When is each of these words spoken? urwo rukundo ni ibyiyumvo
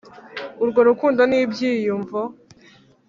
urwo 0.63 0.79
rukundo 0.89 1.21
ni 1.29 1.37
ibyiyumvo 1.43 2.19